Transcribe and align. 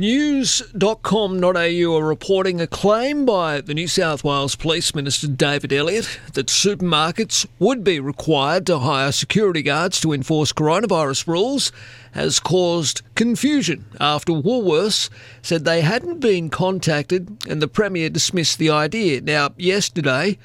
News.com.au 0.00 1.94
are 1.94 2.06
reporting 2.06 2.58
a 2.58 2.66
claim 2.66 3.26
by 3.26 3.60
the 3.60 3.74
New 3.74 3.86
South 3.86 4.24
Wales 4.24 4.56
Police 4.56 4.94
Minister 4.94 5.28
David 5.28 5.74
Elliott 5.74 6.18
that 6.32 6.46
supermarkets 6.46 7.46
would 7.58 7.84
be 7.84 8.00
required 8.00 8.64
to 8.64 8.78
hire 8.78 9.12
security 9.12 9.60
guards 9.60 10.00
to 10.00 10.14
enforce 10.14 10.54
coronavirus 10.54 11.26
rules 11.26 11.70
has 12.12 12.40
caused 12.40 13.02
confusion 13.14 13.84
after 14.00 14.32
Woolworths 14.32 15.10
said 15.42 15.66
they 15.66 15.82
hadn't 15.82 16.20
been 16.20 16.48
contacted 16.48 17.36
and 17.46 17.60
the 17.60 17.68
Premier 17.68 18.08
dismissed 18.08 18.56
the 18.56 18.70
idea. 18.70 19.20
Now, 19.20 19.50
yesterday, 19.58 20.38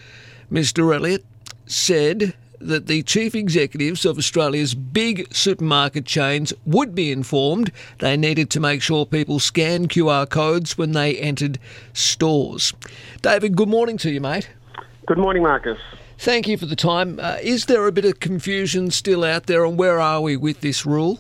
Mr. 0.52 0.94
Elliott 0.94 1.24
said 1.66 2.34
that 2.60 2.88
the 2.88 3.04
chief 3.04 3.36
executives 3.36 4.06
of 4.06 4.18
Australia's 4.18 4.74
big 4.74 5.34
supermarket 5.34 6.06
chains 6.06 6.54
would 6.66 6.96
be 6.96 7.12
informed 7.12 7.72
they 8.00 8.18
needed 8.18 8.50
to 8.52 8.60
make 8.60 8.82
sure 8.82 9.06
people 9.06 9.40
scan 9.40 9.88
QR 9.88 10.30
codes 10.30 10.78
when 10.78 10.92
they 10.92 11.18
entered 11.18 11.60
stores. 11.94 12.74
David, 13.22 13.56
good 13.56 13.70
morning 13.70 13.98
to 13.98 14.12
you, 14.12 14.22
mate. 14.22 14.50
Good 15.06 15.18
morning, 15.18 15.44
Marcus. 15.44 15.78
Thank 16.18 16.48
you 16.48 16.58
for 16.58 16.66
the 16.66 16.76
time. 16.76 17.20
Uh, 17.20 17.38
is 17.42 17.66
there 17.66 17.86
a 17.88 17.92
bit 17.92 18.06
of 18.06 18.20
confusion 18.20 18.90
still 18.92 19.24
out 19.24 19.48
there, 19.48 19.66
and 19.66 19.78
where 19.78 20.00
are 20.00 20.22
we 20.22 20.38
with 20.38 20.62
this 20.62 20.86
rule? 20.86 21.20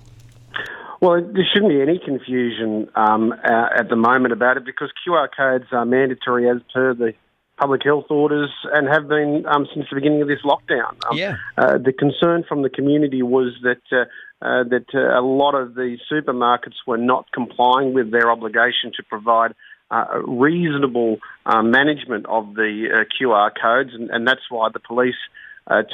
Well, 1.02 1.21
there 1.21 1.45
shouldn't 1.54 1.71
be 1.71 1.81
any 1.81 1.99
confusion 1.99 2.90
um, 2.95 3.34
uh, 3.34 3.67
at 3.77 3.90
the 3.90 3.95
moment 3.95 4.31
about 4.31 4.57
it 4.57 4.65
because 4.65 4.91
QR 5.05 5.27
codes 5.35 5.65
are 5.71 5.85
mandatory 5.85 6.49
as 6.49 6.57
per 6.73 6.93
the 6.93 7.13
public 7.57 7.83
health 7.83 8.05
orders 8.09 8.49
and 8.73 8.87
have 8.87 9.07
been 9.07 9.45
um, 9.47 9.67
since 9.73 9.85
the 9.89 9.95
beginning 9.95 10.21
of 10.21 10.27
this 10.27 10.41
lockdown. 10.43 10.93
Um, 11.09 11.17
yeah. 11.17 11.37
Uh, 11.57 11.77
the 11.77 11.93
concern 11.93 12.43
from 12.47 12.61
the 12.61 12.69
community 12.69 13.21
was 13.21 13.53
that 13.63 13.81
uh, 13.91 14.05
uh, 14.45 14.63
that 14.63 14.85
uh, 14.93 15.19
a 15.19 15.23
lot 15.23 15.55
of 15.55 15.75
the 15.75 15.97
supermarkets 16.11 16.75
were 16.85 16.97
not 16.97 17.31
complying 17.31 17.93
with 17.93 18.11
their 18.11 18.29
obligation 18.29 18.91
to 18.95 19.03
provide 19.03 19.55
uh, 19.91 20.05
reasonable 20.27 21.17
uh, 21.45 21.61
management 21.61 22.25
of 22.25 22.55
the 22.55 23.05
QR 23.20 23.51
codes, 23.59 23.91
and, 23.93 24.09
and, 24.09 24.27
that's 24.27 24.49
why 24.49 24.67
the 24.73 24.79
police. 24.79 25.15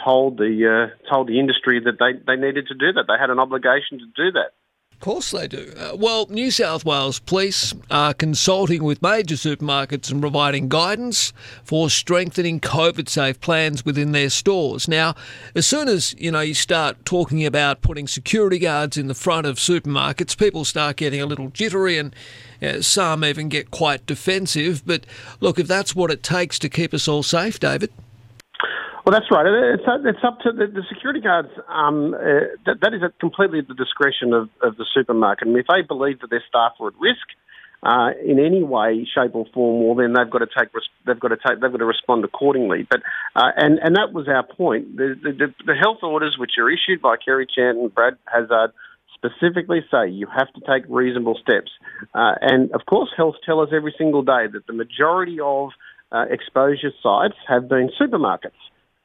told 0.04 0.38
the 0.38 0.92
told 1.10 1.28
the 1.28 1.40
industry 1.40 1.80
that 1.80 1.98
they, 2.00 2.14
they 2.26 2.36
needed 2.36 2.68
to 2.68 2.74
do 2.74 2.92
that. 2.94 3.06
They 3.08 3.20
had 3.20 3.30
an 3.30 3.40
obligation 3.40 4.00
to 4.00 4.06
do 4.16 4.32
that. 4.32 4.52
Course 5.02 5.32
they 5.32 5.48
do. 5.48 5.74
Uh, 5.76 5.96
well, 5.96 6.28
New 6.30 6.52
South 6.52 6.86
Wales 6.86 7.18
Police 7.18 7.74
are 7.90 8.14
consulting 8.14 8.84
with 8.84 9.02
major 9.02 9.34
supermarkets 9.34 10.12
and 10.12 10.22
providing 10.22 10.70
guidance 10.70 11.34
for 11.64 11.90
strengthening 11.90 12.60
COVID 12.60 13.10
safe 13.10 13.42
plans 13.42 13.84
within 13.84 14.12
their 14.12 14.30
stores. 14.30 14.88
Now, 14.88 15.16
as 15.56 15.66
soon 15.66 15.88
as, 15.88 16.14
you 16.20 16.30
know, 16.30 16.42
you 16.42 16.54
start 16.54 17.04
talking 17.04 17.44
about 17.44 17.82
putting 17.82 18.08
security 18.08 18.60
guards 18.60 18.96
in 18.96 19.08
the 19.08 19.16
front 19.16 19.48
of 19.48 19.58
supermarkets, 19.58 20.38
people 20.38 20.66
start 20.66 20.98
getting 20.98 21.20
a 21.20 21.26
little 21.26 21.50
jittery 21.50 21.98
and 21.98 22.16
uh, 22.62 22.84
some 22.84 23.26
even 23.26 23.50
get 23.50 23.72
quite 23.72 24.06
defensive. 24.06 24.86
But 24.86 25.08
look, 25.40 25.58
if 25.58 25.68
that's 25.68 25.96
what 25.96 26.12
it 26.12 26.22
takes 26.22 26.60
to 26.60 26.70
keep 26.70 26.94
us 26.94 27.08
all 27.08 27.24
safe, 27.24 27.60
David. 27.60 27.92
Well, 29.06 29.14
that's 29.14 29.32
right. 29.32 29.46
It's, 29.48 29.84
it's 30.06 30.24
up 30.24 30.40
to 30.42 30.52
the, 30.52 30.68
the 30.68 30.84
security 30.88 31.22
guards. 31.22 31.50
Um, 31.68 32.14
uh, 32.14 32.54
that, 32.66 32.82
that 32.82 32.94
is 32.94 33.02
completely 33.20 33.60
at 33.60 33.68
the 33.68 33.74
discretion 33.74 34.34
of, 34.34 34.50
of 34.62 34.78
the 34.78 34.86
supermarket. 34.94 35.48
And 35.48 35.58
if 35.58 35.66
they 35.68 35.82
believe 35.82 36.20
that 36.22 36.30
their 36.30 36.44
staff 36.48 36.74
are 36.80 36.90
at 36.90 36.94
risk 37.00 37.26
uh, 37.82 38.12
in 38.24 38.38
any 38.38 38.62
way, 38.62 39.08
shape, 39.10 39.34
or 39.34 39.46
form, 39.54 39.84
well, 39.84 39.96
then 39.96 40.14
they've 40.14 40.30
got 40.30 40.40
to 40.40 40.48
take 40.48 40.70
they've 41.08 41.20
got 41.20 41.30
to 41.30 41.38
take 41.38 41.60
they've 41.62 41.72
got 41.72 41.80
to 41.80 41.86
respond 41.86 42.24
accordingly. 42.24 42.86
But 42.88 43.02
uh, 43.36 43.50
and 43.58 43.80
and 43.80 43.96
that 43.96 44.14
was 44.14 44.28
our 44.28 44.46
point. 44.46 44.96
The, 44.98 45.16
the, 45.20 45.54
the 45.66 45.74
health 45.74 46.04
orders, 46.04 46.36
which 46.38 46.52
are 46.60 46.70
issued 46.70 47.02
by 47.02 47.16
Kerry 47.18 47.48
Chant 47.48 47.80
and 47.80 47.94
Brad 47.94 48.18
Hazzard 48.32 48.72
specifically 49.16 49.82
say 49.92 50.10
you 50.10 50.28
have 50.28 50.52
to 50.54 50.62
take 50.62 50.84
reasonable 50.90 51.38
steps. 51.42 51.72
Uh, 52.14 52.34
and 52.42 52.72
of 52.72 52.82
course, 52.86 53.10
health 53.18 53.36
tell 53.46 53.62
us 53.62 53.70
every 53.74 53.94
single 53.98 54.22
day 54.22 54.46
that 54.52 54.68
the 54.68 54.74
majority 54.74 55.40
of 55.40 55.70
uh, 56.12 56.26
exposure 56.30 56.92
sites 57.02 57.38
have 57.48 57.68
been 57.68 57.90
supermarkets. 58.00 58.62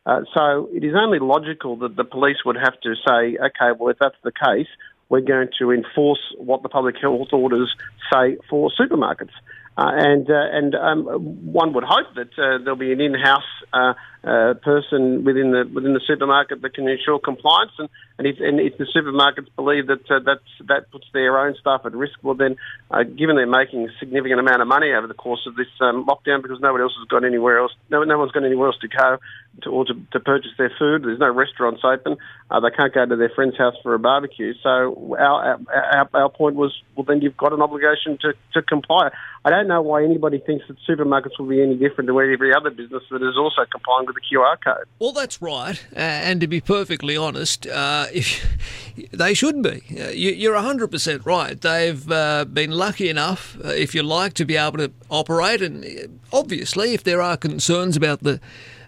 Uh, 0.07 0.21
so 0.33 0.69
it 0.73 0.85
is 0.85 0.95
only 0.97 1.19
logical 1.19 1.77
that 1.79 1.97
the 1.97 2.05
police 2.05 2.37
would 2.47 2.57
have 2.57 2.81
to 2.81 2.95
say, 3.07 3.37
okay, 3.37 3.77
well, 3.77 3.89
if 3.89 3.99
that's 3.99 4.17
the 4.23 4.31
case, 4.31 4.69
we're 5.09 5.21
going 5.21 5.49
to 5.59 5.73
enforce 5.73 6.21
what 6.39 6.63
the 6.63 6.69
public 6.69 6.95
health 7.01 7.33
orders 7.33 7.75
say 8.13 8.37
for 8.49 8.71
supermarkets. 8.81 9.35
Uh, 9.79 9.93
and 9.93 10.31
uh, 10.31 10.57
and 10.57 10.75
um, 10.75 11.53
one 11.53 11.75
would 11.75 11.85
hope 11.85 12.07
that 12.15 12.33
uh, 12.39 12.57
there'll 12.65 12.77
be 12.77 12.93
an 12.93 13.01
in-house 13.03 13.43
uh, 13.75 13.93
uh, 14.25 14.55
person 14.55 15.23
within 15.23 15.51
the 15.51 15.69
within 15.71 15.93
the 15.93 16.01
supermarket 16.07 16.63
that 16.63 16.73
can 16.73 16.89
ensure 16.89 17.19
compliance. 17.19 17.73
And, 17.79 17.91
and, 18.19 18.27
if, 18.27 18.37
and 18.41 18.59
if 18.59 18.79
the 18.79 18.87
supermarkets 18.97 19.55
believe 19.55 19.89
that 19.89 20.01
that's, 20.09 20.69
that 20.69 20.91
puts 20.91 21.05
their 21.13 21.39
own 21.39 21.55
staff 21.61 21.83
at 21.85 21.93
risk, 21.93 22.15
well 22.23 22.35
then, 22.35 22.57
given 23.19 23.37
they're 23.37 23.47
making 23.47 23.85
a 23.85 23.93
significant 24.01 24.41
amount 24.41 24.63
of 24.63 24.69
money 24.69 24.93
over 24.93 25.07
the 25.07 25.13
course 25.13 25.47
of 25.47 25.57
this 25.57 25.69
um, 25.83 26.07
lockdown 26.07 26.41
because 26.41 26.59
nobody 26.59 26.81
else 26.81 26.95
has 26.99 27.07
got 27.09 27.23
anywhere 27.23 27.59
else, 27.59 27.73
no, 27.91 28.03
no 28.03 28.17
one's 28.17 28.33
got 28.33 28.47
anywhere 28.47 28.69
else 28.69 28.79
to 28.81 28.89
go 28.89 29.19
to, 29.63 29.71
or 29.71 29.85
to, 29.85 29.95
to 30.13 30.21
purchase 30.21 30.53
their 30.59 30.73
food. 30.79 31.05
There's 31.05 31.19
no 31.19 31.33
restaurants 31.33 31.83
open. 31.85 32.17
they 32.51 32.71
can't 32.77 32.93
go 32.93 33.07
to 33.07 33.17
their 33.17 33.31
friend's 33.31 33.57
house 33.57 33.75
for 33.83 33.95
a 33.95 33.99
barbecue. 33.99 34.55
So 34.63 35.17
our, 35.19 35.59
our, 35.69 36.09
our 36.15 36.29
point 36.31 36.57
was, 36.57 36.75
well 36.95 37.05
then 37.05 37.21
you've 37.21 37.37
got 37.37 37.53
an 37.53 37.63
obligation 37.63 38.19
to, 38.23 38.35
to 38.55 38.63
comply. 38.63 39.11
I 39.45 39.51
don't 39.51 39.69
know 39.69 39.81
why 39.81 40.03
anybody 40.03 40.39
thinks 40.39 40.67
that 40.67 40.77
supermarkets 40.89 41.39
will 41.39 41.47
be 41.47 41.63
any 41.63 41.77
different 41.77 42.09
to 42.09 42.21
every 42.21 42.53
other 42.53 42.71
business 42.71 43.05
that 43.13 43.23
is 43.23 43.37
also 43.39 43.65
complying 43.71 44.07
with 44.07 44.17
the 44.17 44.23
QR 44.23 44.57
code. 44.63 44.87
Well, 44.99 45.13
that's 45.13 45.41
right. 45.41 45.81
Uh, 45.95 46.01
and 46.01 46.41
to 46.41 46.49
be 46.49 46.61
perfectly 46.61 47.17
honest, 47.17 47.67
uh, 47.67 48.07
if 48.13 48.45
they 49.13 49.35
should 49.35 49.63
be. 49.63 49.83
Uh, 49.97 50.09
you, 50.09 50.53
are 50.53 50.61
100% 50.61 51.27
right. 51.27 51.61
They've 51.61 52.11
uh, 52.11 52.45
been 52.47 52.73
lucky 52.73 53.09
enough, 53.09 53.57
uh, 53.65 53.69
if 53.69 53.95
you 53.95 54.03
like, 54.03 54.33
to 54.35 54.45
be 54.45 54.57
able 54.57 54.79
to 54.79 54.91
operate. 55.11 55.63
And 55.63 55.85
uh, 55.85 56.37
obviously, 56.37 56.95
if 56.95 57.05
there 57.05 57.23
are 57.23 57.37
concerns 57.37 57.97
about 57.97 58.25
the 58.25 58.41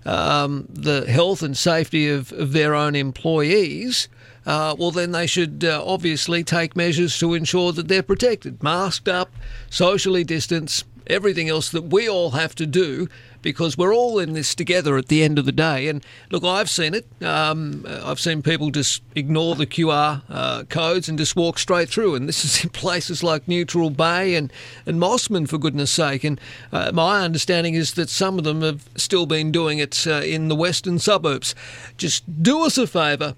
um, 0.05 0.67
the 0.69 1.07
health 1.07 1.43
and 1.43 1.57
safety 1.57 2.09
of, 2.09 2.33
of 2.33 2.53
their 2.53 2.75
own 2.75 2.95
employees, 2.95 4.09
uh, 4.47 4.75
well, 4.79 4.91
then 4.91 5.13
they 5.13 5.27
should 5.27 5.65
uh, 5.65 5.83
obviously 5.85 6.43
take 6.43 6.75
measures 6.75 7.19
to 7.19 7.35
ensure 7.35 7.73
that 7.73 7.89
they're 7.89 8.03
protected, 8.03 8.63
masked 8.63 9.09
up, 9.09 9.31
socially 9.69 10.25
distanced, 10.25 10.87
everything 11.09 11.49
else 11.49 11.71
that 11.71 11.85
we 11.85 12.09
all 12.09 12.31
have 12.31 12.55
to 12.57 12.67
do 12.67 13.09
because 13.43 13.79
we're 13.79 13.95
all 13.95 14.19
in 14.19 14.33
this 14.33 14.55
together 14.55 14.97
at 14.97 15.09
the 15.09 15.23
end 15.23 15.39
of 15.39 15.45
the 15.45 15.53
day. 15.53 15.89
And 15.89 16.05
look, 16.31 16.45
I've 16.45 16.69
seen 16.69 16.95
it. 16.95 17.07
Um, 17.23 17.87
I've 17.89 18.21
seen 18.21 18.43
people 18.43 18.71
just 18.71 19.03
ignore 19.15 19.55
the 19.55 19.67
QR 19.67 20.23
uh, 20.29 20.65
codes 20.65 21.09
and 21.09 21.19
just 21.19 21.37
walk 21.37 21.59
straight 21.59 21.89
through. 21.89 22.15
And 22.15 22.29
this 22.29 22.45
is 22.45 22.65
in 22.65 22.71
places 22.71 23.23
like 23.23 23.47
Neutral 23.47 23.91
Bay 23.91 24.35
and, 24.35 24.53
and 24.87 25.01
Mosman, 25.01 25.49
for 25.49 25.59
goodness 25.59 25.91
sake. 25.91 26.25
And 26.25 26.41
uh, 26.73 26.91
my 26.93 27.23
understanding 27.23 27.75
is 27.75 27.95
that 27.95 28.09
some 28.09 28.39
of 28.39 28.45
them 28.45 28.63
have 28.63 28.89
still 28.97 29.27
been 29.27 29.53
doing 29.53 29.79
it 29.79 30.07
uh, 30.07 30.23
in 30.23 30.49
the 30.49 30.57
western 30.57 30.99
suburbs. 30.99 31.55
Just 31.97 32.43
do 32.43 32.65
us 32.65 32.77
a 32.77 32.87
favour 32.87 33.35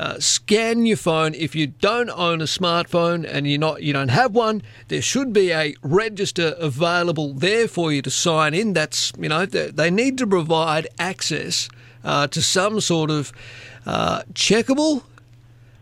uh, 0.00 0.18
scan 0.18 0.86
your 0.86 0.96
phone. 0.96 1.34
If 1.34 1.54
you 1.54 1.66
don't 1.66 2.08
own 2.08 2.40
a 2.40 2.44
smartphone 2.44 3.28
and 3.30 3.46
you're 3.46 3.58
not, 3.58 3.82
you 3.82 3.92
don't 3.92 4.08
have 4.08 4.34
one, 4.34 4.62
there 4.88 5.02
should 5.02 5.30
be 5.34 5.52
a 5.52 5.74
register 5.82 6.54
available 6.58 7.34
there 7.34 7.68
for 7.68 7.92
you 7.92 8.00
to 8.02 8.10
sign 8.10 8.54
in. 8.54 8.72
That's 8.72 9.12
you 9.18 9.28
know 9.28 9.44
they, 9.44 9.90
need 9.90 10.16
to 10.16 10.26
provide 10.26 10.88
access 10.98 11.68
uh, 12.02 12.26
to 12.28 12.40
some 12.40 12.80
sort 12.80 13.10
of 13.10 13.30
uh, 13.84 14.22
checkable 14.32 15.02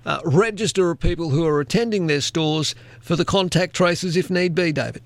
uh, 0.05 0.19
register 0.25 0.91
of 0.91 0.99
people 0.99 1.31
who 1.31 1.47
are 1.47 1.61
attending 1.61 2.09
their 2.09 2.21
stores 2.21 2.75
for 3.01 3.15
the 3.15 3.25
contact 3.25 3.73
traces 3.73 4.17
if 4.17 4.31
need 4.31 4.53
be, 4.53 4.73
David. 4.73 5.01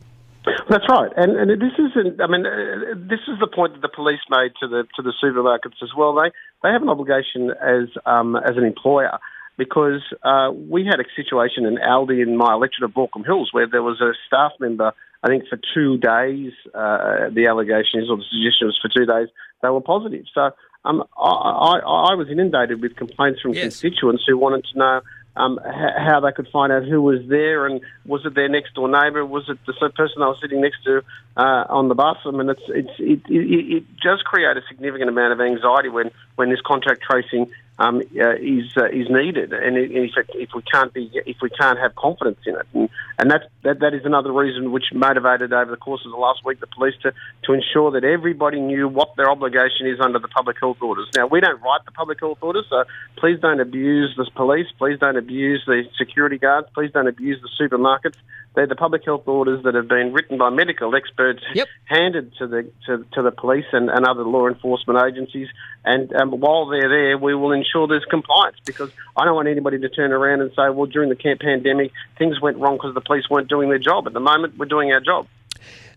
That's 0.72 0.88
right, 0.88 1.12
and 1.18 1.36
and 1.36 1.50
this 1.60 1.76
isn't. 1.76 2.18
I 2.18 2.26
mean, 2.26 2.46
uh, 2.46 2.96
this 2.96 3.20
is 3.28 3.36
the 3.40 3.46
point 3.46 3.74
that 3.74 3.82
the 3.82 3.92
police 3.94 4.24
made 4.30 4.52
to 4.60 4.66
the 4.66 4.84
to 4.96 5.02
the 5.02 5.12
supermarkets 5.22 5.82
as 5.82 5.90
well. 5.94 6.14
They 6.14 6.30
they 6.62 6.70
have 6.72 6.80
an 6.80 6.88
obligation 6.88 7.50
as 7.50 7.92
um, 8.06 8.36
as 8.36 8.56
an 8.56 8.64
employer 8.64 9.18
because 9.58 10.00
uh, 10.22 10.50
we 10.50 10.86
had 10.86 10.98
a 10.98 11.04
situation 11.14 11.66
in 11.66 11.76
Aldi 11.76 12.22
in 12.22 12.38
my 12.38 12.54
electorate 12.54 12.88
of 12.88 12.96
Baulkham 12.96 13.22
Hills 13.22 13.50
where 13.52 13.66
there 13.66 13.82
was 13.82 14.00
a 14.00 14.12
staff 14.26 14.52
member. 14.60 14.94
I 15.22 15.28
think 15.28 15.44
for 15.46 15.58
two 15.74 15.98
days, 15.98 16.52
uh, 16.74 17.28
the 17.28 17.48
allegation 17.48 18.00
is, 18.00 18.08
or 18.08 18.16
the 18.16 18.24
suggestion 18.32 18.66
was 18.66 18.78
for 18.80 18.88
two 18.88 19.04
days, 19.04 19.28
they 19.60 19.68
were 19.68 19.82
positive. 19.82 20.24
So 20.32 20.52
um, 20.86 21.04
I, 21.18 21.28
I, 21.28 21.78
I 21.78 22.14
was 22.14 22.28
inundated 22.30 22.80
with 22.80 22.96
complaints 22.96 23.42
from 23.42 23.52
yes. 23.52 23.62
constituents 23.64 24.24
who 24.26 24.38
wanted 24.38 24.64
to 24.72 24.78
know 24.78 25.00
um, 25.36 25.58
how 25.64 26.20
they 26.20 26.32
could 26.32 26.48
find 26.52 26.72
out 26.72 26.84
who 26.84 27.00
was 27.00 27.20
there 27.28 27.66
and 27.66 27.80
was 28.04 28.20
it 28.26 28.34
their 28.34 28.48
next 28.48 28.74
door 28.74 28.88
neighbour, 28.88 29.24
was 29.24 29.44
it 29.48 29.58
the 29.66 29.72
person 29.90 30.22
I 30.22 30.26
was 30.26 30.38
sitting 30.42 30.60
next 30.60 30.84
to 30.84 31.02
uh, 31.36 31.64
on 31.68 31.88
the 31.88 31.94
bus. 31.94 32.18
I 32.24 32.30
mean, 32.30 32.50
it's, 32.50 32.60
it's, 32.68 32.90
it, 32.98 33.20
it, 33.28 33.76
it 33.76 33.84
does 34.04 34.20
create 34.22 34.56
a 34.56 34.62
significant 34.68 35.08
amount 35.08 35.32
of 35.32 35.40
anxiety 35.40 35.88
when, 35.88 36.10
when 36.36 36.50
this 36.50 36.60
contact 36.60 37.02
tracing 37.02 37.50
um, 37.78 38.02
uh, 38.20 38.34
is 38.34 38.70
uh, 38.76 38.86
is 38.86 39.08
needed, 39.08 39.52
and 39.52 39.76
if, 39.76 40.12
if 40.34 40.50
we 40.54 40.62
can't 40.62 40.92
be 40.92 41.10
if 41.26 41.36
we 41.40 41.48
can't 41.48 41.78
have 41.78 41.94
confidence 41.94 42.38
in 42.44 42.54
it, 42.54 42.66
and, 42.74 42.88
and 43.18 43.30
that, 43.30 43.48
that 43.62 43.80
that 43.80 43.94
is 43.94 44.04
another 44.04 44.30
reason 44.30 44.72
which 44.72 44.84
motivated 44.92 45.52
over 45.52 45.70
the 45.70 45.78
course 45.78 46.02
of 46.04 46.12
the 46.12 46.18
last 46.18 46.44
week 46.44 46.60
the 46.60 46.66
police 46.66 46.94
to 47.02 47.12
to 47.44 47.52
ensure 47.54 47.90
that 47.92 48.04
everybody 48.04 48.60
knew 48.60 48.88
what 48.88 49.16
their 49.16 49.30
obligation 49.30 49.86
is 49.86 50.00
under 50.00 50.18
the 50.18 50.28
public 50.28 50.58
health 50.60 50.78
orders. 50.82 51.08
Now 51.16 51.26
we 51.26 51.40
don't 51.40 51.60
write 51.62 51.84
the 51.86 51.92
public 51.92 52.20
health 52.20 52.38
orders, 52.42 52.66
so 52.68 52.84
please 53.16 53.40
don't 53.40 53.60
abuse 53.60 54.14
the 54.16 54.30
police, 54.36 54.66
please 54.78 54.98
don't 54.98 55.16
abuse 55.16 55.62
the 55.66 55.84
security 55.96 56.38
guards, 56.38 56.68
please 56.74 56.90
don't 56.92 57.08
abuse 57.08 57.40
the 57.40 57.50
supermarkets. 57.58 58.16
They're 58.54 58.66
the 58.66 58.76
public 58.76 59.04
health 59.04 59.26
orders 59.26 59.62
that 59.64 59.74
have 59.74 59.88
been 59.88 60.12
written 60.12 60.36
by 60.36 60.50
medical 60.50 60.94
experts, 60.94 61.42
yep. 61.54 61.68
handed 61.84 62.34
to 62.36 62.46
the 62.46 62.70
to, 62.86 63.04
to 63.14 63.22
the 63.22 63.30
police 63.30 63.64
and, 63.72 63.88
and 63.88 64.06
other 64.06 64.24
law 64.24 64.46
enforcement 64.46 65.02
agencies. 65.02 65.48
And 65.84 66.14
um, 66.14 66.32
while 66.32 66.66
they're 66.66 66.88
there, 66.88 67.18
we 67.18 67.34
will 67.34 67.52
ensure 67.52 67.86
there's 67.88 68.04
compliance 68.04 68.56
because 68.66 68.90
I 69.16 69.24
don't 69.24 69.34
want 69.34 69.48
anybody 69.48 69.78
to 69.78 69.88
turn 69.88 70.12
around 70.12 70.42
and 70.42 70.50
say, 70.50 70.68
well, 70.68 70.86
during 70.86 71.08
the 71.08 71.16
camp 71.16 71.40
pandemic, 71.40 71.92
things 72.18 72.40
went 72.40 72.58
wrong 72.58 72.76
because 72.76 72.94
the 72.94 73.00
police 73.00 73.24
weren't 73.30 73.48
doing 73.48 73.70
their 73.70 73.78
job. 73.78 74.06
At 74.06 74.12
the 74.12 74.20
moment, 74.20 74.58
we're 74.58 74.66
doing 74.66 74.92
our 74.92 75.00
job. 75.00 75.26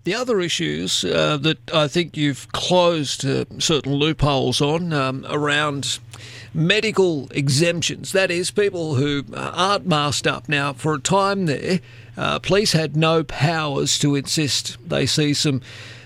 The 0.05 0.13
other 0.13 0.39
issues 0.39 1.03
uh, 1.03 1.37
that 1.37 1.73
I 1.73 1.87
think 1.87 2.15
you've 2.15 2.51
closed 2.51 3.25
uh, 3.25 3.45
certain 3.57 3.93
loopholes 3.93 4.61
on 4.61 4.93
um, 4.93 5.25
around 5.27 5.97
medical 6.53 7.27
exemptions. 7.31 8.11
That 8.11 8.29
is, 8.29 8.51
people 8.51 8.95
who 8.95 9.25
aren't 9.35 9.87
masked 9.87 10.27
up. 10.27 10.47
Now, 10.47 10.73
for 10.73 10.93
a 10.93 10.99
time 10.99 11.47
there, 11.47 11.79
uh, 12.17 12.39
police 12.39 12.71
had 12.71 12.95
no 12.95 13.23
powers 13.23 13.99
to 13.99 14.15
insist 14.15 14.77
they 14.87 15.05
see 15.05 15.33
some 15.33 15.61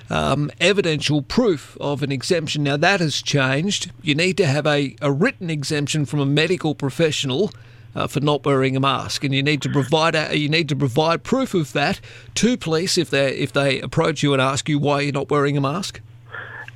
um, 0.10 0.52
evidential 0.60 1.22
proof 1.22 1.78
of 1.80 2.02
an 2.02 2.12
exemption. 2.12 2.64
Now, 2.64 2.78
that 2.78 3.00
has 3.00 3.22
changed. 3.22 3.92
You 4.02 4.16
need 4.16 4.38
to 4.38 4.48
have 4.48 4.66
a, 4.66 4.96
a 5.02 5.12
written 5.12 5.50
exemption 5.50 6.06
from 6.06 6.20
a 6.20 6.26
medical 6.26 6.76
professional. 6.76 7.52
Uh, 7.96 8.06
for 8.06 8.20
not 8.20 8.46
wearing 8.46 8.76
a 8.76 8.80
mask, 8.80 9.24
and 9.24 9.34
you 9.34 9.42
need 9.42 9.64
to 9.64 9.70
provide 9.70 10.14
a, 10.14 10.38
you 10.38 10.48
need 10.48 10.70
to 10.70 10.76
provide 10.76 11.24
proof 11.24 11.56
of 11.56 11.74
that 11.74 12.00
to 12.36 12.56
police 12.56 13.00
if 13.00 13.10
they 13.10 13.36
if 13.36 13.52
they 13.52 13.82
approach 13.82 14.22
you 14.22 14.32
and 14.32 14.40
ask 14.40 14.70
you 14.70 14.78
why 14.78 15.02
you're 15.02 15.12
not 15.12 15.32
wearing 15.32 15.58
a 15.58 15.62
mask. 15.62 16.00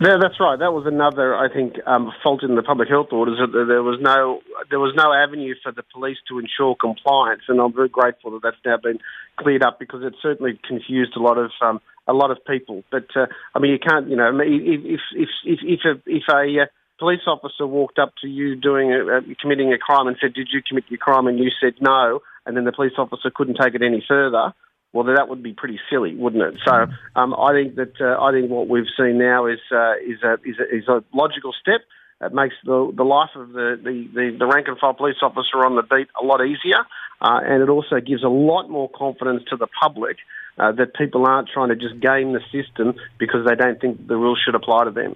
Yeah, 0.03 0.17
that's 0.19 0.35
right. 0.37 0.59
That 0.59 0.75
was 0.75 0.83
another, 0.85 1.33
I 1.33 1.47
think, 1.47 1.75
um, 1.87 2.11
fault 2.21 2.43
in 2.43 2.55
the 2.55 2.61
public 2.61 2.89
health 2.89 3.13
orders 3.13 3.39
that 3.39 3.55
there 3.55 3.81
was 3.81 3.99
no 4.01 4.41
there 4.69 4.79
was 4.79 4.91
no 4.97 5.13
avenue 5.13 5.55
for 5.63 5.71
the 5.71 5.83
police 5.95 6.17
to 6.27 6.39
ensure 6.39 6.75
compliance, 6.75 7.43
and 7.47 7.61
I'm 7.61 7.71
very 7.71 7.87
grateful 7.87 8.31
that 8.31 8.41
that's 8.43 8.59
now 8.65 8.75
been 8.83 8.99
cleared 9.39 9.63
up 9.63 9.79
because 9.79 10.03
it 10.03 10.13
certainly 10.21 10.59
confused 10.67 11.15
a 11.15 11.21
lot 11.21 11.37
of 11.37 11.51
um, 11.61 11.79
a 12.05 12.11
lot 12.11 12.31
of 12.31 12.43
people. 12.43 12.83
But 12.91 13.15
uh, 13.15 13.27
I 13.55 13.59
mean, 13.59 13.71
you 13.71 13.79
can't, 13.79 14.09
you 14.09 14.17
know, 14.17 14.27
if 14.43 14.99
if 15.15 15.29
if 15.45 15.59
if 15.63 15.79
a, 15.87 15.91
if 16.05 16.23
a 16.27 16.63
uh, 16.63 16.65
police 16.99 17.23
officer 17.25 17.65
walked 17.65 17.97
up 17.97 18.11
to 18.23 18.27
you 18.27 18.57
doing 18.57 18.91
a, 18.91 18.99
uh, 19.07 19.21
committing 19.39 19.71
a 19.71 19.77
crime 19.77 20.07
and 20.07 20.17
said, 20.19 20.33
"Did 20.33 20.49
you 20.51 20.59
commit 20.67 20.83
your 20.89 20.99
crime?" 20.99 21.27
and 21.27 21.39
you 21.39 21.49
said 21.61 21.75
no, 21.79 22.19
and 22.45 22.57
then 22.57 22.65
the 22.65 22.73
police 22.73 22.97
officer 22.97 23.31
couldn't 23.33 23.55
take 23.55 23.73
it 23.73 23.81
any 23.81 24.03
further 24.05 24.51
well, 24.93 25.03
that 25.05 25.27
would 25.27 25.41
be 25.41 25.53
pretty 25.53 25.79
silly, 25.89 26.15
wouldn't 26.15 26.43
it? 26.43 26.61
So 26.65 26.85
um, 27.15 27.33
I 27.33 27.51
think 27.51 27.75
that 27.75 27.99
uh, 27.99 28.21
I 28.21 28.31
think 28.31 28.49
what 28.49 28.67
we've 28.69 28.89
seen 28.95 29.17
now 29.17 29.47
is 29.47 29.59
uh, 29.71 29.93
is, 30.05 30.21
a, 30.23 30.33
is, 30.45 30.55
a, 30.59 30.75
is 30.77 30.87
a 30.87 31.03
logical 31.13 31.51
step. 31.59 31.81
It 32.21 32.33
makes 32.33 32.55
the, 32.63 32.93
the 32.95 33.03
life 33.03 33.31
of 33.35 33.51
the, 33.51 33.77
the, 33.83 34.07
the, 34.13 34.35
the 34.39 34.45
rank 34.45 34.67
and 34.69 34.77
file 34.77 34.93
police 34.93 35.17
officer 35.21 35.65
on 35.65 35.75
the 35.75 35.81
beat 35.81 36.07
a 36.21 36.23
lot 36.23 36.45
easier, 36.45 36.79
uh, 37.21 37.39
and 37.43 37.61
it 37.61 37.69
also 37.69 37.99
gives 37.99 38.23
a 38.23 38.29
lot 38.29 38.69
more 38.69 38.89
confidence 38.89 39.43
to 39.49 39.57
the 39.57 39.67
public 39.67 40.17
uh, 40.57 40.71
that 40.71 40.93
people 40.95 41.25
aren't 41.25 41.49
trying 41.49 41.69
to 41.69 41.75
just 41.75 41.99
game 41.99 42.33
the 42.33 42.39
system 42.51 42.93
because 43.17 43.45
they 43.45 43.55
don't 43.55 43.81
think 43.81 44.07
the 44.07 44.15
rules 44.15 44.39
should 44.45 44.55
apply 44.55 44.85
to 44.85 44.91
them. 44.91 45.15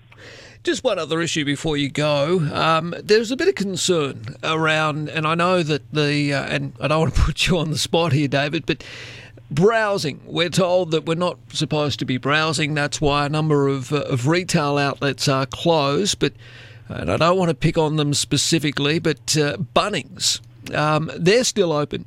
Just 0.64 0.84
one 0.84 1.00
other 1.00 1.22
issue 1.22 1.46
before 1.46 1.78
you 1.78 1.88
go. 1.88 2.40
Um, 2.52 2.94
there's 3.02 3.32
a 3.32 3.38
bit 3.38 3.48
of 3.48 3.56
concern 3.56 4.36
around, 4.44 5.08
and 5.08 5.26
I 5.26 5.36
know 5.36 5.64
that 5.64 5.94
the, 5.94 6.34
uh, 6.34 6.44
and 6.46 6.74
I 6.82 6.88
don't 6.88 7.00
want 7.00 7.16
to 7.16 7.22
put 7.22 7.48
you 7.48 7.58
on 7.60 7.70
the 7.70 7.78
spot 7.78 8.12
here, 8.12 8.28
David, 8.28 8.66
but 8.66 8.84
Browsing. 9.50 10.22
We're 10.26 10.50
told 10.50 10.92
that 10.92 11.06
we're 11.06 11.16
not 11.16 11.38
supposed 11.54 12.00
to 12.00 12.06
be 12.06 12.18
browsing. 12.18 12.74
That's 12.74 13.00
why 13.00 13.26
a 13.26 13.30
number 13.30 13.68
of, 13.68 13.94
uh, 13.94 14.02
of 14.02 14.28
retail 14.28 14.78
outlets 14.78 15.28
are 15.28 15.46
closed. 15.46 16.20
But 16.20 16.34
and 16.90 17.12
I 17.12 17.18
don't 17.18 17.38
want 17.38 17.50
to 17.50 17.56
pick 17.56 17.78
on 17.78 17.98
them 17.98 18.14
specifically, 18.14 19.00
but 19.00 19.38
uh, 19.38 19.58
Bunnings, 19.76 20.40
um, 20.74 21.12
they're 21.18 21.44
still 21.44 21.74
open. 21.74 22.06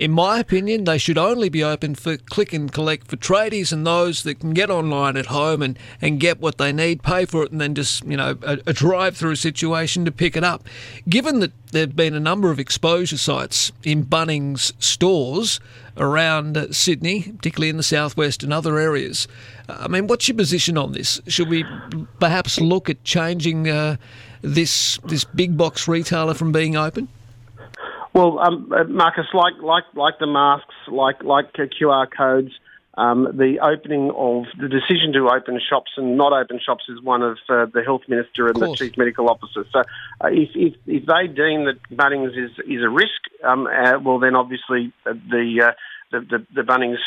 In 0.00 0.12
my 0.12 0.38
opinion, 0.38 0.84
they 0.84 0.96
should 0.96 1.18
only 1.18 1.50
be 1.50 1.62
open 1.62 1.94
for 1.94 2.16
click 2.16 2.54
and 2.54 2.72
collect 2.72 3.08
for 3.08 3.18
tradies 3.18 3.70
and 3.70 3.86
those 3.86 4.22
that 4.22 4.40
can 4.40 4.54
get 4.54 4.70
online 4.70 5.18
at 5.18 5.26
home 5.26 5.60
and, 5.60 5.78
and 6.00 6.18
get 6.18 6.40
what 6.40 6.56
they 6.56 6.72
need, 6.72 7.02
pay 7.02 7.26
for 7.26 7.42
it, 7.42 7.52
and 7.52 7.60
then 7.60 7.74
just, 7.74 8.02
you 8.06 8.16
know, 8.16 8.38
a, 8.42 8.58
a 8.66 8.72
drive 8.72 9.14
through 9.14 9.36
situation 9.36 10.06
to 10.06 10.10
pick 10.10 10.38
it 10.38 10.42
up. 10.42 10.64
Given 11.06 11.40
that 11.40 11.52
there 11.72 11.82
have 11.82 11.96
been 11.96 12.14
a 12.14 12.20
number 12.20 12.50
of 12.50 12.58
exposure 12.58 13.18
sites 13.18 13.72
in 13.84 14.06
Bunnings 14.06 14.72
stores 14.82 15.60
around 15.98 16.74
Sydney, 16.74 17.32
particularly 17.32 17.68
in 17.68 17.76
the 17.76 17.82
southwest 17.82 18.42
and 18.42 18.54
other 18.54 18.78
areas, 18.78 19.28
I 19.68 19.86
mean, 19.86 20.06
what's 20.06 20.26
your 20.26 20.36
position 20.38 20.78
on 20.78 20.92
this? 20.92 21.20
Should 21.26 21.50
we 21.50 21.66
perhaps 22.18 22.58
look 22.58 22.88
at 22.88 23.04
changing 23.04 23.68
uh, 23.68 23.96
this 24.40 24.98
this 25.04 25.24
big 25.24 25.58
box 25.58 25.86
retailer 25.86 26.32
from 26.32 26.52
being 26.52 26.74
open? 26.74 27.08
Well, 28.12 28.40
um, 28.40 28.72
uh, 28.72 28.84
Marcus, 28.84 29.26
like 29.32 29.54
like 29.62 29.84
like 29.94 30.18
the 30.18 30.26
masks, 30.26 30.74
like 30.88 31.22
like 31.22 31.46
uh, 31.58 31.66
QR 31.80 32.08
codes, 32.10 32.50
um, 32.98 33.28
the 33.34 33.60
opening 33.62 34.10
of 34.10 34.44
the 34.60 34.68
decision 34.68 35.12
to 35.12 35.30
open 35.30 35.60
shops 35.60 35.92
and 35.96 36.16
not 36.16 36.32
open 36.32 36.58
shops 36.64 36.84
is 36.88 37.00
one 37.02 37.22
of 37.22 37.38
uh, 37.48 37.66
the 37.72 37.82
health 37.84 38.02
minister 38.08 38.48
and 38.48 38.56
the 38.56 38.74
chief 38.74 38.96
medical 38.98 39.28
officer. 39.30 39.64
So, 39.72 39.80
uh, 39.80 40.28
if, 40.28 40.50
if, 40.54 40.74
if 40.86 41.06
they 41.06 41.26
deem 41.28 41.66
that 41.66 41.78
Bunnings 41.92 42.36
is 42.36 42.50
is 42.66 42.82
a 42.82 42.88
risk, 42.88 43.20
um, 43.44 43.68
uh, 43.68 44.00
well 44.00 44.18
then 44.18 44.34
obviously 44.34 44.92
uh, 45.06 45.12
the, 45.12 45.72
the, 46.10 46.20
the 46.20 46.46
the 46.52 46.62
Bunnings 46.62 46.98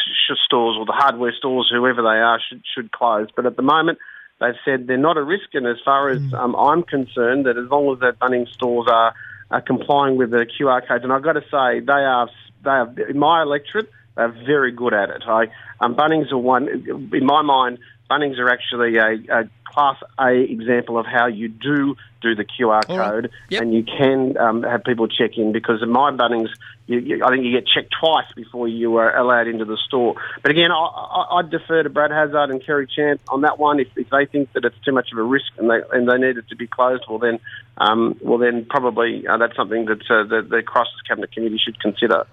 stores 0.46 0.78
or 0.80 0.86
the 0.86 0.94
hardware 0.94 1.34
stores, 1.38 1.70
whoever 1.72 2.02
they 2.02 2.20
are, 2.20 2.40
should 2.50 2.64
should 2.74 2.92
close. 2.92 3.28
But 3.36 3.46
at 3.46 3.56
the 3.56 3.64
moment. 3.64 4.00
They've 4.40 4.56
said 4.66 4.88
they're 4.88 4.98
not 4.98 5.16
a 5.16 5.24
risk, 5.24 5.54
and 5.54 5.66
as 5.66 5.78
far 5.86 6.10
as 6.10 6.20
mm. 6.20 6.34
um, 6.34 6.54
I'm 6.56 6.84
concerned, 6.84 7.46
that 7.46 7.56
as 7.56 7.70
long 7.70 7.94
as 7.94 8.00
their 8.02 8.12
Bunnings 8.12 8.50
stores 8.50 8.88
are 8.92 9.14
are 9.54 9.62
complying 9.62 10.18
with 10.18 10.32
the 10.32 10.48
QR 10.60 10.86
codes. 10.86 11.04
And 11.04 11.14
I've 11.14 11.22
got 11.22 11.34
to 11.34 11.42
say, 11.42 11.80
they 11.80 11.94
are, 11.94 12.28
they 12.64 12.72
are 12.72 13.10
in 13.10 13.20
my 13.20 13.44
electorate, 13.44 13.88
they're 14.16 14.36
very 14.46 14.72
good 14.72 14.96
at 14.96 15.12
it. 15.12 15.24
I, 15.28 15.46
um, 15.80 15.96
Bunnings 15.96 16.32
are 16.32 16.38
one, 16.40 16.68
in 17.14 17.26
my 17.26 17.44
mind, 17.44 17.78
Bunnings 18.10 18.40
are 18.40 18.50
actually 18.50 18.98
a, 18.98 19.42
a 19.42 19.50
Class 19.74 19.98
A 20.20 20.32
example 20.32 21.00
of 21.00 21.06
how 21.06 21.28
you 21.28 21.48
do 21.48 21.96
do 22.22 22.36
the 22.36 22.46
QR 22.46 22.86
code, 22.88 22.98
right. 23.26 23.32
yep. 23.50 23.62
and 23.62 23.74
you 23.74 23.84
can 23.84 24.38
um, 24.38 24.64
have 24.64 24.84
people 24.84 25.08
check 25.08 25.38
in 25.38 25.52
because 25.52 25.82
in 25.82 25.90
my 25.90 26.12
Bunnings, 26.12 26.50
you, 26.88 27.00
you, 27.00 27.24
I 27.24 27.30
think 27.30 27.44
you 27.44 27.52
get 27.52 27.68
checked 27.68 27.94
twice 28.00 28.28
before 28.36 28.68
you 28.68 28.96
are 28.98 29.16
allowed 29.16 29.48
into 29.48 29.66
the 29.66 29.78
store. 29.88 30.16
But 30.42 30.52
again, 30.52 30.72
I, 30.72 30.76
I, 30.76 31.40
I 31.40 31.42
defer 31.42 31.84
to 31.84 31.90
Brad 31.90 32.12
Hazzard 32.12 32.50
and 32.50 32.66
Kerry 32.66 32.88
Chant 32.88 33.20
on 33.28 33.42
that 33.42 33.58
one. 33.60 33.80
If, 33.80 33.88
if 33.96 34.10
they 34.10 34.26
think 34.26 34.54
that 34.54 34.64
it's 34.64 34.80
too 34.86 34.92
much 34.92 35.10
of 35.12 35.18
a 35.18 35.24
risk 35.24 35.52
and 35.58 35.70
they 35.70 35.82
and 35.92 36.08
they 36.08 36.18
need 36.18 36.38
it 36.38 36.48
to 36.50 36.56
be 36.56 36.68
closed, 36.68 37.04
well 37.10 37.20
then, 37.20 37.40
um, 37.78 38.18
well 38.22 38.38
then 38.38 38.66
probably 38.70 39.28
uh, 39.28 39.38
that's 39.38 39.56
something 39.56 39.86
that 39.86 40.02
uh, 40.10 40.24
the, 40.24 40.46
the 40.48 40.62
Crisis 40.64 40.94
Cabinet 41.08 41.32
Committee 41.32 41.60
should 41.64 41.80
consider. 41.80 42.26